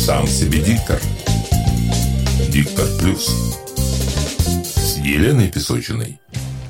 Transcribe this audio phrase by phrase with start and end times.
[0.00, 0.98] Сам себе диктор.
[2.48, 3.26] Диктор плюс.
[4.74, 6.18] С Еленой Песочиной.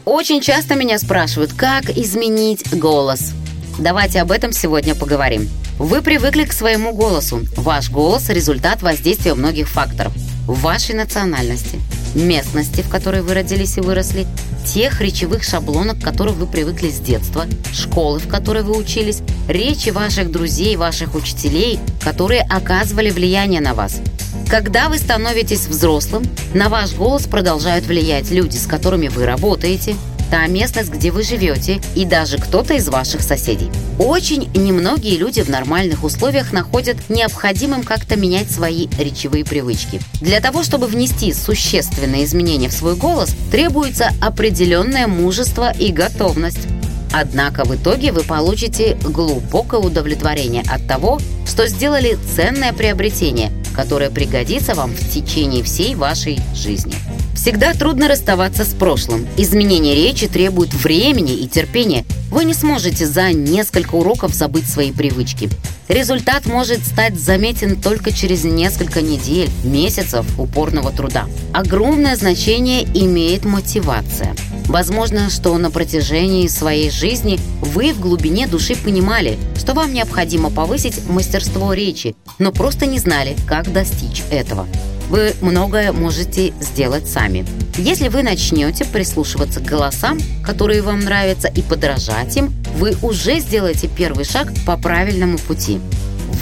[0.04, 3.30] Очень часто меня спрашивают, как изменить голос.
[3.78, 5.48] Давайте об этом сегодня поговорим.
[5.78, 7.42] Вы привыкли к своему голосу.
[7.56, 10.12] Ваш голос– результат воздействия многих факторов.
[10.48, 11.78] Вашей национальности,
[12.14, 14.26] местности, в которой вы родились и выросли,
[14.66, 19.90] тех речевых шаблонок, к которым вы привыкли с детства, школы, в которой вы учились, речи
[19.90, 24.00] ваших друзей, ваших учителей, которые оказывали влияние на вас.
[24.48, 29.94] Когда вы становитесь взрослым, на ваш голос продолжают влиять люди, с которыми вы работаете,
[30.30, 33.70] та местность, где вы живете, и даже кто-то из ваших соседей.
[33.98, 40.00] Очень немногие люди в нормальных условиях находят необходимым как-то менять свои речевые привычки.
[40.20, 46.68] Для того, чтобы внести существенные изменения в свой голос, требуется определенное мужество и готовность.
[47.12, 54.74] Однако в итоге вы получите глубокое удовлетворение от того, что сделали ценное приобретение, которое пригодится
[54.74, 56.94] вам в течение всей вашей жизни.
[57.40, 59.26] Всегда трудно расставаться с прошлым.
[59.38, 62.04] Изменение речи требует времени и терпения.
[62.30, 65.48] Вы не сможете за несколько уроков забыть свои привычки.
[65.88, 71.24] Результат может стать заметен только через несколько недель, месяцев упорного труда.
[71.54, 74.36] Огромное значение имеет мотивация.
[74.66, 81.08] Возможно, что на протяжении своей жизни вы в глубине души понимали, что вам необходимо повысить
[81.08, 84.66] мастерство речи, но просто не знали, как достичь этого
[85.10, 87.44] вы многое можете сделать сами.
[87.76, 93.88] Если вы начнете прислушиваться к голосам, которые вам нравятся, и подражать им, вы уже сделаете
[93.88, 95.80] первый шаг по правильному пути.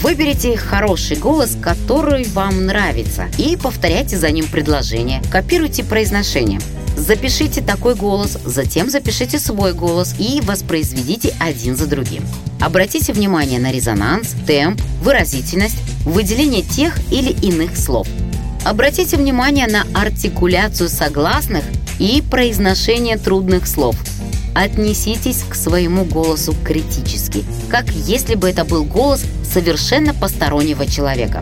[0.03, 5.21] Выберите хороший голос, который вам нравится, и повторяйте за ним предложение.
[5.31, 6.59] Копируйте произношение.
[6.95, 12.23] Запишите такой голос, затем запишите свой голос и воспроизведите один за другим.
[12.61, 18.07] Обратите внимание на резонанс, темп, выразительность, выделение тех или иных слов–
[18.65, 21.63] Обратите внимание на артикуляцию согласных
[21.97, 23.95] и произношение трудных слов.
[24.53, 31.41] Отнеситесь к своему голосу критически, как если бы это был голос совершенно постороннего человека.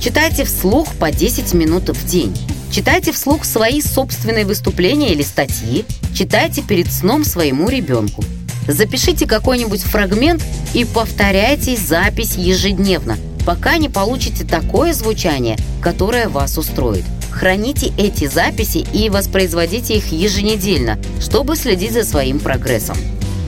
[0.00, 2.36] Читайте вслух по 10 минут в день.
[2.70, 5.84] Читайте вслух свои собственные выступления или статьи.
[6.14, 8.24] Читайте перед сном своему ребенку.
[8.68, 10.42] Запишите какой-нибудь фрагмент
[10.74, 13.16] и повторяйте запись ежедневно,
[13.46, 17.04] пока не получите такое звучание, которое вас устроит.
[17.30, 22.96] Храните эти записи и воспроизводите их еженедельно, чтобы следить за своим прогрессом.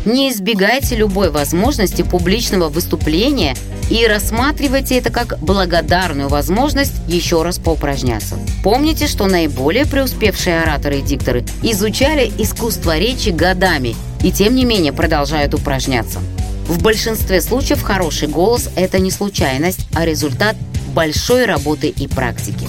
[0.05, 3.57] Не избегайте любой возможности публичного выступления
[3.91, 8.37] и рассматривайте это как благодарную возможность еще раз поупражняться.
[8.63, 14.93] Помните, что наиболее преуспевшие ораторы и дикторы изучали искусство речи годами и тем не менее
[14.93, 16.21] продолжают упражняться.
[16.69, 20.55] В большинстве случаев хороший голос– это не случайность, а результат
[20.95, 22.69] большой работы и практики.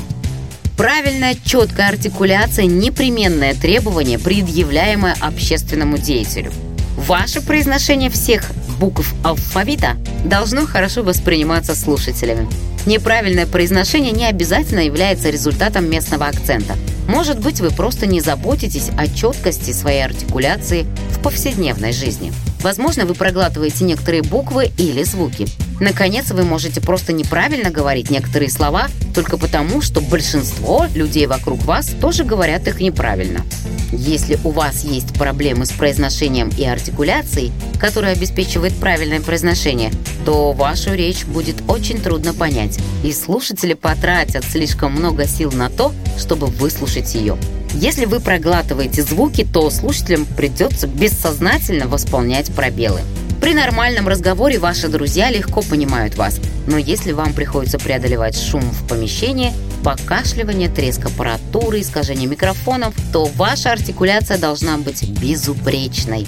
[0.78, 6.54] Правильная, четкая артикуляция– непременное требование, предъявляемое общественному деятелю.
[6.96, 8.50] Ваше произношение всех
[8.80, 12.48] букв алфавита должно хорошо восприниматься слушателями.
[12.86, 16.76] Неправильное произношение не обязательно является результатом местного акцента.
[17.10, 22.32] Может быть, вы просто не заботитесь о четкости своей артикуляции в повседневной жизни.
[22.62, 25.48] Возможно, вы проглатываете некоторые буквы или звуки.
[25.80, 31.88] Наконец, вы можете просто неправильно говорить некоторые слова только потому, что большинство людей вокруг вас
[32.02, 33.46] тоже говорят их неправильно.
[33.92, 39.92] Если у вас есть проблемы с произношением и артикуляцией, которая обеспечивает правильное произношение,
[40.26, 45.94] то вашу речь будет очень трудно понять, и слушатели потратят слишком много сил на то,
[46.18, 47.38] чтобы выслушать ее.
[47.74, 53.02] Если вы проглатываете звуки, то слушателям придется бессознательно восполнять пробелы.
[53.42, 58.88] При нормальном разговоре ваши друзья легко понимают вас, но если вам приходится преодолевать шум в
[58.88, 59.54] помещении,
[59.84, 66.28] покашливание, треск аппаратуры, искажение микрофонов, то ваша артикуляция должна быть безупречной.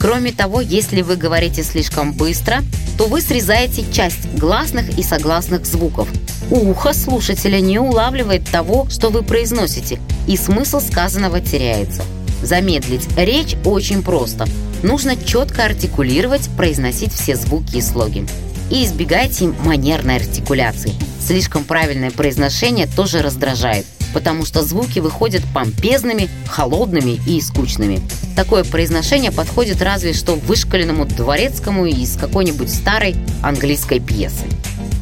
[0.00, 2.62] Кроме того, если вы говорите слишком быстро,
[2.96, 6.08] то вы срезаете часть гласных и согласных звуков.
[6.50, 12.02] Ухо слушателя не улавливает того, что вы произносите, и смысл сказанного теряется.
[12.42, 14.46] Замедлить речь очень просто.
[14.82, 18.26] Нужно четко артикулировать, произносить все звуки и слоги.
[18.70, 20.94] И избегайте манерной артикуляции.
[21.20, 28.00] Слишком правильное произношение тоже раздражает– потому что звуки выходят помпезными, холодными и скучными.
[28.36, 34.46] Такое произношение подходит разве что вышкаленному дворецкому из какой-нибудь старой английской пьесы.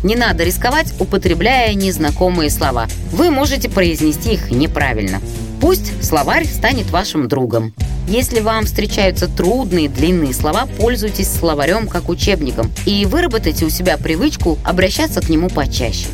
[0.02, 2.86] Не надо рисковать, употребляя незнакомые слова.
[3.12, 5.20] Вы можете произнести их неправильно.
[5.60, 7.74] Пусть словарь станет вашим другом.
[8.06, 14.58] Если вам встречаются трудные длинные слова, пользуйтесь словарем как учебником и выработайте у себя привычку
[14.64, 16.06] обращаться к нему почаще.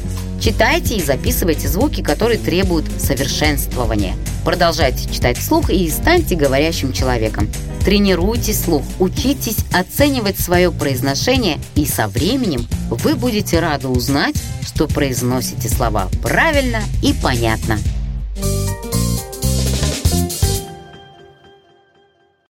[0.45, 4.15] Читайте и записывайте звуки, которые требуют совершенствования.
[4.45, 7.49] Продолжайте читать вслух и станьте говорящим человеком.
[7.83, 14.37] Тренируйте слух, учитесь оценивать свое произношение, и со временем вы будете рады узнать,
[14.67, 17.79] что произносите слова правильно и понятно.